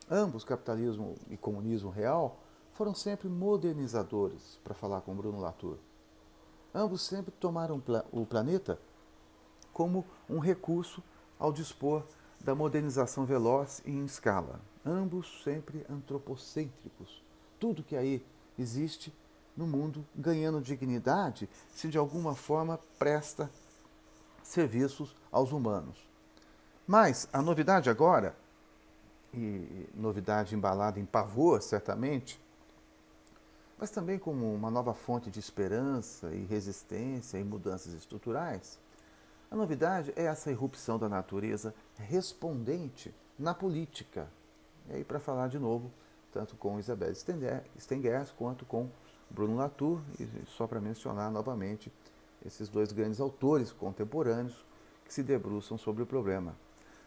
ambos, 0.10 0.44
capitalismo 0.44 1.16
e 1.30 1.38
comunismo 1.38 1.90
real, 1.90 2.40
foram 2.74 2.94
sempre 2.94 3.28
modernizadores, 3.28 4.60
para 4.64 4.74
falar 4.74 5.02
com 5.02 5.16
Bruno 5.16 5.40
Latour. 5.40 5.78
Ambos 6.74 7.02
sempre 7.02 7.32
tomaram 7.32 7.82
o 8.12 8.26
planeta 8.26 8.80
como 9.74 10.06
um 10.30 10.40
recurso 10.40 11.04
ao 11.38 11.52
dispor 11.52 12.04
da 12.42 12.56
modernização 12.56 13.26
veloz 13.26 13.82
e 13.86 13.92
em 13.92 14.06
escala. 14.06 14.60
Ambos 14.86 15.42
sempre 15.44 15.86
antropocêntricos. 15.90 17.24
Tudo 17.60 17.84
que 17.84 17.96
aí 17.96 18.26
existe 18.58 19.14
no 19.56 19.68
mundo 19.68 20.06
ganhando 20.16 20.62
dignidade 20.62 21.50
se 21.70 21.90
de 21.90 21.98
alguma 21.98 22.34
forma 22.34 22.80
presta 22.98 23.52
serviços 24.42 25.16
aos 25.32 25.52
humanos. 25.52 26.09
Mas 26.92 27.30
a 27.32 27.40
novidade 27.40 27.88
agora, 27.88 28.36
e 29.32 29.88
novidade 29.94 30.56
embalada 30.56 31.00
em 31.00 31.06
pavor, 31.06 31.62
certamente, 31.62 32.42
mas 33.78 33.92
também 33.92 34.18
como 34.18 34.52
uma 34.52 34.72
nova 34.72 34.96
fonte 34.96 35.30
de 35.30 35.40
esperança 35.40 36.34
e 36.34 36.44
resistência 36.46 37.38
e 37.38 37.44
mudanças 37.44 37.94
estruturais, 37.94 38.80
a 39.52 39.56
novidade 39.56 40.12
é 40.16 40.24
essa 40.24 40.50
irrupção 40.50 40.98
da 40.98 41.08
natureza 41.08 41.76
respondente 41.96 43.14
na 43.38 43.54
política. 43.54 44.28
E 44.90 44.94
aí, 44.94 45.04
para 45.04 45.20
falar 45.20 45.48
de 45.48 45.60
novo, 45.60 45.92
tanto 46.34 46.56
com 46.56 46.80
Isabel 46.80 47.14
Stengers 47.14 48.32
quanto 48.32 48.66
com 48.66 48.90
Bruno 49.30 49.58
Latour, 49.58 50.02
e 50.20 50.28
só 50.48 50.66
para 50.66 50.82
mencionar 50.82 51.30
novamente 51.30 51.94
esses 52.44 52.68
dois 52.68 52.92
grandes 52.92 53.20
autores 53.20 53.72
contemporâneos 53.72 54.66
que 55.06 55.14
se 55.14 55.22
debruçam 55.22 55.78
sobre 55.78 56.02
o 56.02 56.08
problema. 56.08 56.56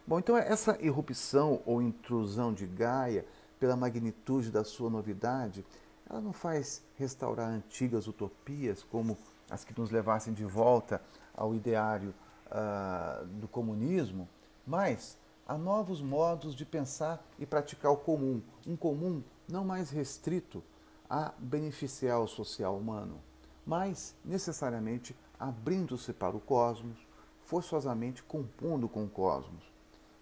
Bom, 0.04 0.18
então 0.18 0.36
essa 0.36 0.76
irrupção 0.80 1.62
ou 1.64 1.80
intrusão 1.80 2.52
de 2.52 2.66
Gaia, 2.66 3.24
pela 3.60 3.76
magnitude 3.76 4.50
da 4.50 4.64
sua 4.64 4.90
novidade, 4.90 5.64
ela 6.10 6.20
não 6.20 6.32
faz 6.32 6.82
restaurar 6.96 7.48
antigas 7.48 8.08
utopias 8.08 8.82
como 8.82 9.16
as 9.48 9.64
que 9.64 9.78
nos 9.78 9.90
levassem 9.90 10.34
de 10.34 10.44
volta 10.44 11.00
ao 11.32 11.54
ideário 11.54 12.12
uh, 12.48 13.24
do 13.26 13.46
comunismo, 13.46 14.28
mas 14.66 15.16
há 15.46 15.56
novos 15.56 16.02
modos 16.02 16.56
de 16.56 16.64
pensar 16.64 17.24
e 17.38 17.46
praticar 17.46 17.92
o 17.92 17.96
comum, 17.96 18.42
um 18.66 18.76
comum 18.76 19.22
não 19.48 19.64
mais 19.64 19.90
restrito 19.90 20.64
a 21.08 21.32
beneficiar 21.38 22.20
o 22.20 22.26
social 22.26 22.76
humano, 22.76 23.20
mas 23.64 24.16
necessariamente 24.24 25.14
abrindo-se 25.38 26.12
para 26.12 26.36
o 26.36 26.40
cosmos, 26.40 26.98
forçosamente 27.44 28.22
compondo 28.24 28.88
com 28.88 29.04
o 29.04 29.08
cosmos. 29.08 29.71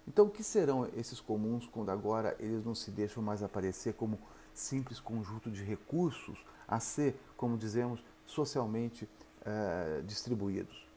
Então, 0.07 0.25
o 0.25 0.29
que 0.29 0.43
serão 0.43 0.87
esses 0.95 1.19
comuns 1.19 1.67
quando 1.67 1.89
agora 1.89 2.35
eles 2.39 2.65
não 2.65 2.73
se 2.73 2.91
deixam 2.91 3.21
mais 3.21 3.43
aparecer 3.43 3.93
como 3.93 4.19
simples 4.53 4.99
conjunto 4.99 5.49
de 5.49 5.63
recursos 5.63 6.43
a 6.67 6.79
ser, 6.79 7.15
como 7.37 7.57
dizemos, 7.57 8.03
socialmente 8.25 9.07
uh, 9.41 10.01
distribuídos? 10.03 10.87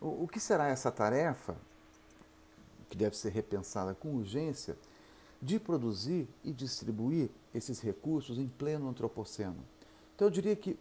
O, 0.00 0.26
que 0.26 0.40
será 0.40 0.66
essa 0.66 0.90
tarefa, 0.90 1.56
que 2.88 2.96
deve 2.96 3.16
ser 3.16 3.30
repensada 3.30 3.94
com 3.94 4.16
urgência, 4.16 4.76
de 5.40 5.58
produzir 5.60 6.28
e 6.42 6.52
distribuir 6.52 7.30
esses 7.54 7.80
recursos 7.80 8.38
em 8.38 8.48
pleno 8.48 8.88
antropoceno? 8.88 9.64
Então, 10.14 10.26
eu 10.26 10.30
diria 10.30 10.56
que, 10.56 10.78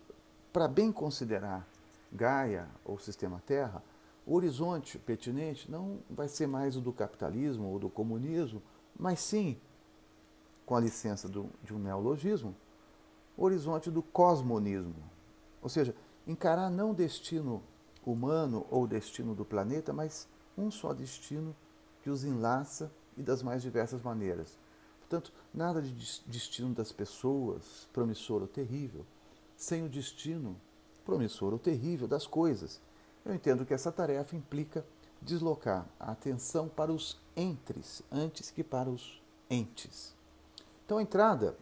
para 0.51 0.67
bem 0.67 0.91
considerar 0.91 1.67
Gaia 2.11 2.67
ou 2.83 2.99
sistema 2.99 3.41
Terra, 3.45 3.83
o 4.25 4.35
horizonte 4.35 4.97
pertinente 4.99 5.69
não 5.69 5.99
vai 6.09 6.27
ser 6.27 6.47
mais 6.47 6.75
o 6.75 6.81
do 6.81 6.93
capitalismo 6.93 7.67
ou 7.67 7.79
do 7.79 7.89
comunismo, 7.89 8.61
mas 8.97 9.19
sim, 9.19 9.59
com 10.65 10.75
a 10.75 10.79
licença 10.79 11.27
do, 11.27 11.49
de 11.63 11.73
um 11.73 11.79
neologismo, 11.79 12.55
o 13.35 13.43
horizonte 13.43 13.89
do 13.89 14.03
cosmonismo. 14.03 14.95
Ou 15.61 15.69
seja, 15.69 15.95
encarar 16.27 16.69
não 16.69 16.91
o 16.91 16.95
destino 16.95 17.63
humano 18.05 18.65
ou 18.69 18.83
o 18.83 18.87
destino 18.87 19.33
do 19.33 19.45
planeta, 19.45 19.91
mas 19.93 20.27
um 20.57 20.69
só 20.69 20.93
destino 20.93 21.55
que 22.01 22.09
os 22.09 22.23
enlaça 22.23 22.91
e 23.17 23.21
das 23.21 23.43
mais 23.43 23.61
diversas 23.61 24.01
maneiras. 24.01 24.57
Portanto, 24.99 25.33
nada 25.53 25.81
de 25.81 25.93
destino 26.25 26.73
das 26.73 26.91
pessoas, 26.91 27.87
promissor 27.91 28.41
ou 28.41 28.47
terrível, 28.47 29.05
sem 29.55 29.83
o 29.83 29.89
destino 29.89 30.55
promissor 31.03 31.53
ou 31.53 31.59
terrível 31.59 32.07
das 32.07 32.25
coisas. 32.25 32.81
Eu 33.25 33.33
entendo 33.35 33.65
que 33.65 33.73
essa 33.73 33.91
tarefa 33.91 34.35
implica 34.35 34.85
deslocar 35.21 35.85
a 35.99 36.11
atenção 36.11 36.67
para 36.67 36.91
os 36.91 37.19
entres 37.35 38.01
antes 38.11 38.49
que 38.49 38.63
para 38.63 38.89
os 38.89 39.21
entes. 39.49 40.15
Então, 40.85 40.97
a 40.97 41.01
entrada 41.01 41.55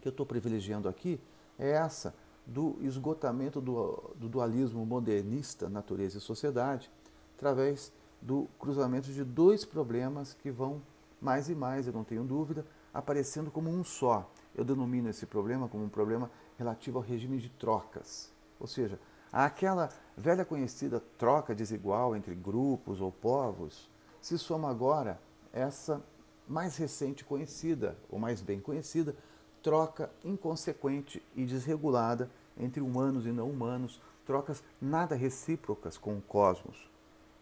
que 0.00 0.08
eu 0.08 0.10
estou 0.10 0.26
privilegiando 0.26 0.88
aqui 0.88 1.20
é 1.58 1.70
essa 1.70 2.14
do 2.44 2.76
esgotamento 2.80 3.60
do, 3.60 4.12
do 4.16 4.28
dualismo 4.28 4.84
modernista, 4.84 5.68
natureza 5.68 6.18
e 6.18 6.20
sociedade, 6.20 6.90
através 7.36 7.92
do 8.20 8.48
cruzamento 8.58 9.12
de 9.12 9.22
dois 9.22 9.64
problemas 9.64 10.34
que 10.34 10.50
vão 10.50 10.82
mais 11.20 11.48
e 11.48 11.54
mais, 11.54 11.86
eu 11.86 11.92
não 11.92 12.02
tenho 12.02 12.24
dúvida, 12.24 12.66
aparecendo 12.92 13.50
como 13.50 13.70
um 13.70 13.84
só. 13.84 14.28
Eu 14.54 14.64
denomino 14.64 15.08
esse 15.08 15.26
problema 15.26 15.68
como 15.68 15.84
um 15.84 15.88
problema 15.88 16.30
relativo 16.58 16.98
ao 16.98 17.04
regime 17.04 17.38
de 17.38 17.48
trocas. 17.50 18.32
Ou 18.58 18.66
seja, 18.66 18.98
aquela 19.32 19.88
velha 20.16 20.44
conhecida 20.44 21.02
troca 21.18 21.54
desigual 21.54 22.14
entre 22.14 22.34
grupos 22.34 23.00
ou 23.00 23.10
povos, 23.10 23.88
se 24.20 24.38
soma 24.38 24.70
agora 24.70 25.20
essa 25.52 26.02
mais 26.46 26.76
recente 26.76 27.24
conhecida, 27.24 27.96
ou 28.10 28.18
mais 28.18 28.40
bem 28.40 28.60
conhecida, 28.60 29.14
troca 29.62 30.10
inconsequente 30.24 31.22
e 31.36 31.44
desregulada 31.44 32.30
entre 32.58 32.80
humanos 32.80 33.24
e 33.24 33.30
não 33.30 33.48
humanos, 33.48 34.00
trocas 34.26 34.62
nada 34.80 35.14
recíprocas 35.14 35.96
com 35.96 36.16
o 36.16 36.22
cosmos 36.22 36.90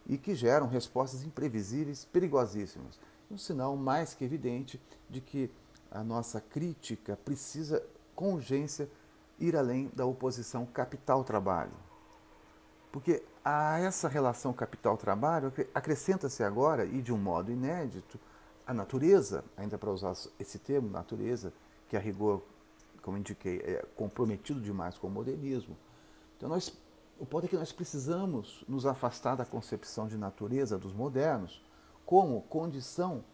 e 0.07 0.17
que 0.17 0.33
geram 0.33 0.67
respostas 0.67 1.23
imprevisíveis, 1.23 2.03
perigosíssimas. 2.05 2.99
Um 3.29 3.37
sinal 3.37 3.75
mais 3.75 4.13
que 4.15 4.25
evidente 4.25 4.81
de 5.07 5.21
que 5.21 5.51
a 5.91 6.03
nossa 6.03 6.41
crítica 6.41 7.17
precisa, 7.23 7.83
com 8.15 8.33
urgência, 8.33 8.89
ir 9.39 9.55
além 9.55 9.91
da 9.93 10.05
oposição 10.05 10.65
capital-trabalho. 10.65 11.71
Porque 12.91 13.23
a 13.43 13.79
essa 13.79 14.07
relação 14.07 14.51
capital-trabalho 14.51 15.53
acrescenta-se 15.73 16.43
agora, 16.43 16.85
e 16.85 17.01
de 17.01 17.13
um 17.13 17.17
modo 17.17 17.51
inédito, 17.51 18.19
a 18.65 18.73
natureza, 18.73 19.43
ainda 19.57 19.77
para 19.77 19.91
usar 19.91 20.13
esse 20.39 20.59
termo, 20.59 20.89
natureza, 20.89 21.53
que 21.87 21.97
a 21.97 21.99
rigor, 21.99 22.41
como 23.01 23.17
indiquei, 23.17 23.57
é 23.59 23.85
comprometido 23.95 24.61
demais 24.61 24.97
com 24.97 25.07
o 25.07 25.11
modernismo. 25.11 25.75
Então, 26.37 26.49
nós 26.49 26.71
o 27.19 27.25
ponto 27.25 27.45
é 27.45 27.49
que 27.49 27.57
nós 27.57 27.73
precisamos 27.73 28.63
nos 28.65 28.85
afastar 28.85 29.35
da 29.35 29.43
concepção 29.43 30.07
de 30.07 30.17
natureza 30.17 30.77
dos 30.77 30.93
modernos 30.93 31.61
como 32.05 32.41
condição 32.43 33.25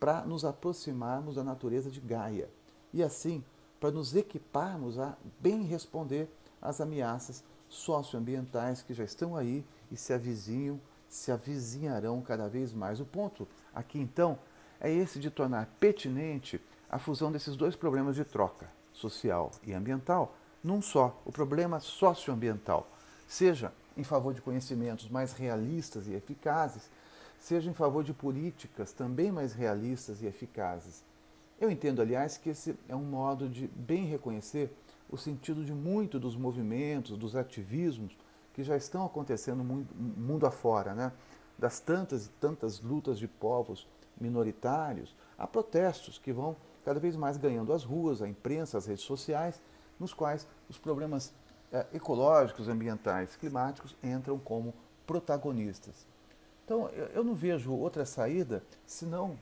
para 0.00 0.22
nos 0.22 0.42
aproximarmos 0.42 1.34
da 1.34 1.44
natureza 1.44 1.90
de 1.90 2.00
Gaia 2.00 2.48
e 2.94 3.02
assim 3.02 3.44
para 3.80 3.90
nos 3.90 4.14
equiparmos 4.14 4.98
a 4.98 5.16
bem 5.40 5.62
responder 5.62 6.28
às 6.60 6.80
ameaças 6.80 7.44
socioambientais 7.68 8.82
que 8.82 8.94
já 8.94 9.04
estão 9.04 9.36
aí 9.36 9.64
e 9.90 9.96
se 9.96 10.12
avizinham, 10.12 10.80
se 11.08 11.30
avizinharão 11.30 12.20
cada 12.22 12.48
vez 12.48 12.72
mais. 12.72 13.00
O 13.00 13.04
ponto 13.04 13.46
aqui 13.74 13.98
então 13.98 14.38
é 14.80 14.92
esse 14.92 15.18
de 15.18 15.30
tornar 15.30 15.66
pertinente 15.80 16.60
a 16.88 16.98
fusão 16.98 17.32
desses 17.32 17.56
dois 17.56 17.74
problemas 17.74 18.14
de 18.14 18.24
troca, 18.24 18.70
social 18.92 19.50
e 19.62 19.72
ambiental, 19.72 20.34
num 20.62 20.80
só, 20.80 21.20
o 21.24 21.30
problema 21.30 21.80
socioambiental 21.80 22.88
seja 23.28 23.72
em 23.96 24.04
favor 24.04 24.34
de 24.34 24.42
conhecimentos 24.42 25.08
mais 25.08 25.32
realistas 25.32 26.06
e 26.06 26.14
eficazes, 26.14 26.90
seja 27.38 27.70
em 27.70 27.74
favor 27.74 28.02
de 28.02 28.12
políticas 28.12 28.92
também 28.92 29.30
mais 29.30 29.52
realistas 29.52 30.22
e 30.22 30.26
eficazes. 30.26 31.02
Eu 31.60 31.70
entendo, 31.70 32.02
aliás, 32.02 32.36
que 32.36 32.50
esse 32.50 32.76
é 32.88 32.94
um 32.94 33.04
modo 33.04 33.48
de 33.48 33.66
bem 33.68 34.04
reconhecer 34.04 34.70
o 35.08 35.16
sentido 35.16 35.64
de 35.64 35.72
muito 35.72 36.18
dos 36.18 36.36
movimentos, 36.36 37.16
dos 37.16 37.34
ativismos 37.34 38.16
que 38.52 38.62
já 38.62 38.76
estão 38.76 39.04
acontecendo 39.04 39.62
mundo 39.64 40.46
afora, 40.46 40.94
né? 40.94 41.12
das 41.58 41.80
tantas 41.80 42.26
e 42.26 42.28
tantas 42.40 42.80
lutas 42.80 43.18
de 43.18 43.26
povos 43.26 43.88
minoritários, 44.20 45.14
a 45.38 45.46
protestos 45.46 46.18
que 46.18 46.32
vão 46.32 46.56
cada 46.84 47.00
vez 47.00 47.16
mais 47.16 47.36
ganhando 47.36 47.72
as 47.72 47.84
ruas, 47.84 48.22
a 48.22 48.28
imprensa, 48.28 48.78
as 48.78 48.86
redes 48.86 49.04
sociais, 49.04 49.60
nos 49.98 50.12
quais 50.12 50.46
os 50.68 50.78
problemas 50.78 51.32
é, 51.72 51.86
ecológicos, 51.92 52.68
ambientais, 52.68 53.36
climáticos 53.36 53.96
entram 54.02 54.38
como 54.38 54.74
protagonistas. 55.06 56.06
Então, 56.64 56.88
eu 57.14 57.22
não 57.22 57.34
vejo 57.34 57.72
outra 57.72 58.04
saída 58.04 58.62
senão 58.86 59.38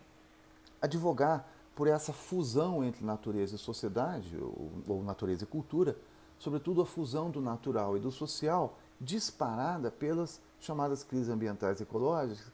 advogar 0.80 1.48
por 1.74 1.88
essa 1.88 2.12
fusão 2.12 2.84
entre 2.84 3.04
natureza 3.04 3.56
e 3.56 3.58
sociedade, 3.58 4.36
ou, 4.36 4.72
ou 4.86 5.02
natureza 5.02 5.44
e 5.44 5.46
cultura, 5.46 5.96
sobretudo 6.38 6.82
a 6.82 6.86
fusão 6.86 7.30
do 7.30 7.40
natural 7.40 7.96
e 7.96 8.00
do 8.00 8.10
social, 8.10 8.78
disparada 9.00 9.90
pelas 9.90 10.40
chamadas 10.60 11.02
crises 11.02 11.28
ambientais 11.28 11.80
e 11.80 11.82
ecológicas 11.82 12.52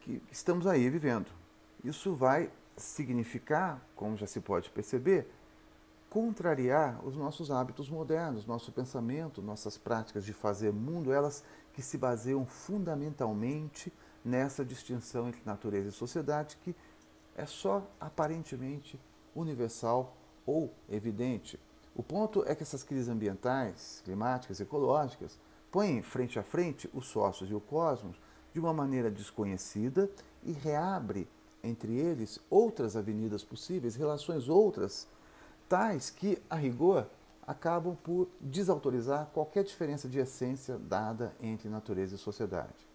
que 0.00 0.22
estamos 0.30 0.66
aí 0.66 0.88
vivendo. 0.88 1.26
Isso 1.82 2.14
vai 2.14 2.50
significar, 2.76 3.80
como 3.96 4.16
já 4.16 4.26
se 4.26 4.40
pode 4.40 4.70
perceber, 4.70 5.28
contrariar 6.08 7.04
os 7.04 7.16
nossos 7.16 7.50
hábitos 7.50 7.90
modernos, 7.90 8.46
nosso 8.46 8.70
pensamento, 8.70 9.42
nossas 9.42 9.76
práticas 9.76 10.24
de 10.24 10.32
fazer 10.32 10.72
mundo, 10.72 11.12
elas 11.12 11.42
que 11.72 11.82
se 11.82 11.98
baseiam 11.98 12.46
fundamentalmente 12.46 13.92
nessa 14.24 14.64
distinção 14.64 15.28
entre 15.28 15.42
natureza 15.44 15.88
e 15.88 15.92
sociedade 15.92 16.56
que 16.62 16.74
é 17.36 17.46
só 17.46 17.86
aparentemente 18.00 18.98
universal 19.34 20.16
ou 20.46 20.72
evidente. 20.88 21.60
O 21.94 22.02
ponto 22.02 22.42
é 22.46 22.54
que 22.54 22.62
essas 22.62 22.82
crises 22.82 23.08
ambientais, 23.08 24.00
climáticas, 24.04 24.60
ecológicas 24.60 25.38
põem 25.70 26.02
frente 26.02 26.38
a 26.38 26.42
frente 26.42 26.90
os 26.94 27.06
sócios 27.06 27.50
e 27.50 27.54
o 27.54 27.60
cosmos 27.60 28.16
de 28.52 28.60
uma 28.60 28.72
maneira 28.72 29.10
desconhecida 29.10 30.10
e 30.42 30.52
reabre 30.52 31.28
entre 31.62 31.94
eles 31.94 32.40
outras 32.48 32.96
avenidas 32.96 33.44
possíveis, 33.44 33.96
relações 33.96 34.48
outras 34.48 35.06
tais 35.68 36.10
que, 36.10 36.40
a 36.48 36.56
rigor, 36.56 37.06
acabam 37.46 37.96
por 37.96 38.28
desautorizar 38.40 39.26
qualquer 39.32 39.64
diferença 39.64 40.08
de 40.08 40.18
essência 40.18 40.78
dada 40.78 41.34
entre 41.40 41.68
natureza 41.68 42.14
e 42.14 42.18
sociedade. 42.18 42.85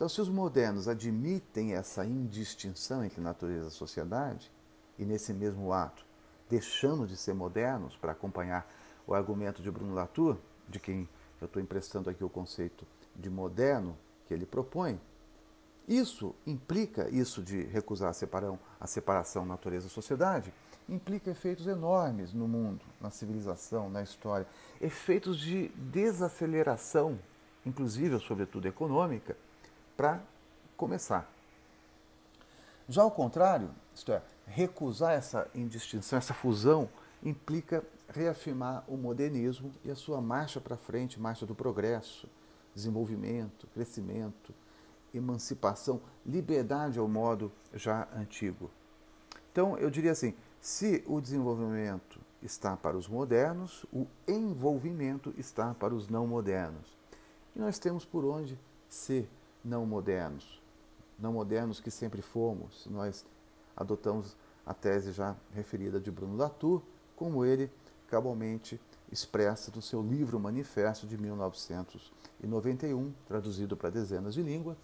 Então, 0.00 0.08
se 0.08 0.18
os 0.18 0.30
modernos 0.30 0.88
admitem 0.88 1.74
essa 1.74 2.06
indistinção 2.06 3.04
entre 3.04 3.20
natureza 3.20 3.68
e 3.68 3.70
sociedade, 3.70 4.50
e 4.98 5.04
nesse 5.04 5.30
mesmo 5.34 5.74
ato, 5.74 6.06
deixando 6.48 7.06
de 7.06 7.18
ser 7.18 7.34
modernos 7.34 7.98
para 7.98 8.12
acompanhar 8.12 8.66
o 9.06 9.12
argumento 9.12 9.60
de 9.60 9.70
Bruno 9.70 9.92
Latour, 9.92 10.38
de 10.66 10.80
quem 10.80 11.06
eu 11.38 11.44
estou 11.44 11.60
emprestando 11.60 12.08
aqui 12.08 12.24
o 12.24 12.30
conceito 12.30 12.86
de 13.14 13.28
moderno 13.28 13.94
que 14.26 14.32
ele 14.32 14.46
propõe, 14.46 14.98
isso 15.86 16.34
implica, 16.46 17.10
isso 17.10 17.42
de 17.42 17.64
recusar 17.64 18.08
a, 18.08 18.14
separão, 18.14 18.58
a 18.80 18.86
separação 18.86 19.44
natureza-sociedade, 19.44 20.50
implica 20.88 21.30
efeitos 21.30 21.66
enormes 21.66 22.32
no 22.32 22.48
mundo, 22.48 22.86
na 23.02 23.10
civilização, 23.10 23.90
na 23.90 24.02
história. 24.02 24.46
Efeitos 24.80 25.38
de 25.38 25.68
desaceleração, 25.76 27.18
inclusive, 27.66 28.18
sobretudo 28.18 28.66
econômica, 28.66 29.36
para 30.00 30.22
começar. 30.78 31.30
Já 32.88 33.02
ao 33.02 33.10
contrário, 33.10 33.68
isto 33.94 34.10
é, 34.10 34.22
recusar 34.46 35.12
essa 35.12 35.46
indistinção, 35.54 36.16
essa 36.16 36.32
fusão, 36.32 36.88
implica 37.22 37.84
reafirmar 38.08 38.82
o 38.88 38.96
modernismo 38.96 39.70
e 39.84 39.90
a 39.90 39.94
sua 39.94 40.18
marcha 40.22 40.58
para 40.58 40.74
frente, 40.74 41.20
marcha 41.20 41.44
do 41.44 41.54
progresso, 41.54 42.26
desenvolvimento, 42.74 43.66
crescimento, 43.74 44.54
emancipação, 45.12 46.00
liberdade 46.24 46.98
ao 46.98 47.06
modo 47.06 47.52
já 47.74 48.08
antigo. 48.16 48.70
Então, 49.52 49.76
eu 49.76 49.90
diria 49.90 50.12
assim: 50.12 50.34
se 50.62 51.04
o 51.06 51.20
desenvolvimento 51.20 52.18
está 52.42 52.74
para 52.74 52.96
os 52.96 53.06
modernos, 53.06 53.84
o 53.92 54.06
envolvimento 54.26 55.34
está 55.36 55.74
para 55.74 55.94
os 55.94 56.08
não 56.08 56.26
modernos. 56.26 56.96
E 57.54 57.58
nós 57.58 57.78
temos 57.78 58.06
por 58.06 58.24
onde 58.24 58.58
ser 58.88 59.28
não 59.64 59.86
modernos. 59.86 60.60
Não 61.18 61.32
modernos 61.32 61.80
que 61.80 61.90
sempre 61.90 62.22
fomos. 62.22 62.86
Nós 62.86 63.24
adotamos 63.76 64.36
a 64.64 64.74
tese 64.74 65.12
já 65.12 65.36
referida 65.52 66.00
de 66.00 66.10
Bruno 66.10 66.36
Latour, 66.36 66.82
como 67.16 67.44
ele 67.44 67.70
cabalmente 68.08 68.80
expressa 69.10 69.72
no 69.74 69.82
seu 69.82 70.02
livro 70.02 70.38
Manifesto 70.40 71.06
de 71.06 71.16
1991, 71.18 73.12
traduzido 73.26 73.76
para 73.76 73.90
dezenas 73.90 74.34
de 74.34 74.42
línguas, 74.42 74.76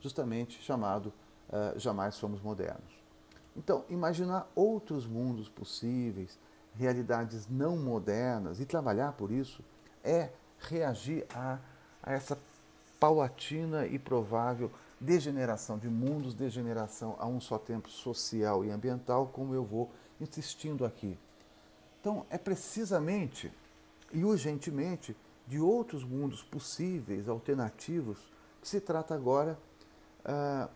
justamente 0.00 0.62
chamado 0.62 1.12
uh, 1.48 1.78
Jamais 1.78 2.14
Somos 2.14 2.40
Modernos. 2.40 3.02
Então, 3.56 3.84
imaginar 3.88 4.50
outros 4.54 5.06
mundos 5.06 5.48
possíveis, 5.48 6.38
realidades 6.74 7.48
não 7.48 7.76
modernas 7.76 8.58
e 8.60 8.66
trabalhar 8.66 9.12
por 9.12 9.30
isso 9.30 9.62
é 10.02 10.30
reagir 10.58 11.24
a, 11.34 11.58
a 12.02 12.12
essa 12.12 12.36
paulatina 13.04 13.86
e 13.86 13.98
provável 13.98 14.70
degeneração 14.98 15.76
de 15.76 15.90
mundos, 15.90 16.32
degeneração 16.32 17.16
a 17.18 17.26
um 17.26 17.38
só 17.38 17.58
tempo 17.58 17.90
social 17.90 18.64
e 18.64 18.70
ambiental, 18.70 19.26
como 19.26 19.54
eu 19.54 19.62
vou 19.62 19.92
insistindo 20.18 20.86
aqui. 20.86 21.18
Então, 22.00 22.24
é 22.30 22.38
precisamente 22.38 23.52
e 24.10 24.24
urgentemente 24.24 25.14
de 25.46 25.60
outros 25.60 26.02
mundos 26.02 26.42
possíveis, 26.42 27.28
alternativos, 27.28 28.16
que 28.62 28.68
se 28.68 28.80
trata 28.80 29.14
agora 29.14 29.58
ah, 30.24 30.70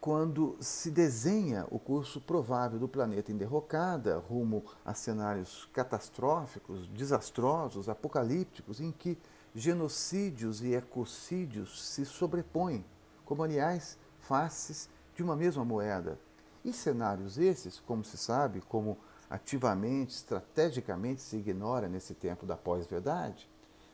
quando 0.00 0.56
se 0.58 0.90
desenha 0.90 1.64
o 1.70 1.78
curso 1.78 2.20
provável 2.20 2.80
do 2.80 2.88
planeta 2.88 3.30
em 3.30 3.36
derrocada, 3.36 4.18
rumo 4.18 4.64
a 4.84 4.94
cenários 4.94 5.68
catastróficos, 5.72 6.88
desastrosos, 6.88 7.88
apocalípticos, 7.88 8.80
em 8.80 8.90
que 8.90 9.16
genocídios 9.54 10.62
e 10.62 10.74
ecocídios 10.74 11.88
se 11.92 12.04
sobrepõem, 12.04 12.84
como 13.24 13.42
aliás 13.42 13.98
faces 14.20 14.88
de 15.14 15.22
uma 15.22 15.36
mesma 15.36 15.64
moeda. 15.64 16.18
E 16.64 16.72
cenários 16.72 17.38
esses, 17.38 17.80
como 17.80 18.04
se 18.04 18.16
sabe, 18.16 18.60
como 18.62 18.98
ativamente, 19.30 20.14
estrategicamente 20.14 21.20
se 21.20 21.36
ignora 21.36 21.88
nesse 21.88 22.14
tempo 22.14 22.46
da 22.46 22.56
pós-verdade, 22.56 23.48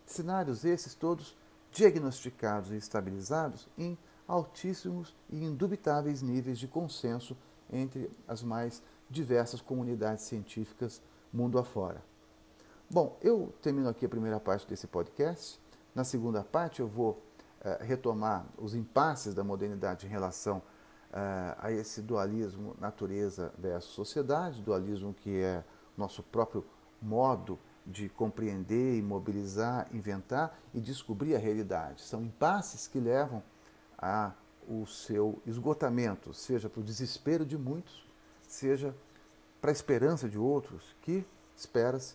cenários 0.06 0.64
esses 0.64 0.94
todos 0.94 1.36
diagnosticados 1.72 2.70
e 2.70 2.76
estabilizados 2.76 3.68
em 3.76 3.98
altíssimos 4.28 5.14
e 5.28 5.44
indubitáveis 5.44 6.22
níveis 6.22 6.58
de 6.58 6.68
consenso 6.68 7.36
entre 7.70 8.10
as 8.28 8.42
mais 8.42 8.82
diversas 9.10 9.60
comunidades 9.60 10.24
científicas 10.24 11.02
mundo 11.32 11.58
afora. 11.58 12.02
Bom, 12.90 13.16
eu 13.22 13.52
termino 13.62 13.88
aqui 13.88 14.04
a 14.04 14.08
primeira 14.08 14.38
parte 14.38 14.68
desse 14.68 14.86
podcast. 14.86 15.58
Na 15.94 16.04
segunda 16.04 16.44
parte, 16.44 16.80
eu 16.80 16.86
vou 16.86 17.12
uh, 17.12 17.82
retomar 17.82 18.46
os 18.58 18.74
impasses 18.74 19.34
da 19.34 19.42
modernidade 19.42 20.06
em 20.06 20.10
relação 20.10 20.58
uh, 20.58 21.56
a 21.58 21.72
esse 21.72 22.02
dualismo 22.02 22.76
natureza 22.78 23.52
versus 23.58 23.92
sociedade, 23.92 24.62
dualismo 24.62 25.14
que 25.14 25.40
é 25.40 25.64
nosso 25.96 26.22
próprio 26.22 26.64
modo 27.00 27.58
de 27.86 28.08
compreender, 28.08 28.96
imobilizar, 28.98 29.88
inventar 29.92 30.56
e 30.72 30.80
descobrir 30.80 31.34
a 31.34 31.38
realidade. 31.38 32.02
São 32.02 32.22
impasses 32.22 32.86
que 32.86 33.00
levam 33.00 33.42
a 33.98 34.32
o 34.68 34.86
seu 34.86 35.42
esgotamento, 35.46 36.32
seja 36.32 36.70
para 36.70 36.80
o 36.80 36.84
desespero 36.84 37.44
de 37.44 37.58
muitos, 37.58 38.06
seja 38.48 38.94
para 39.60 39.70
a 39.70 39.72
esperança 39.72 40.28
de 40.28 40.38
outros, 40.38 40.94
que 41.02 41.24
espera-se 41.56 42.14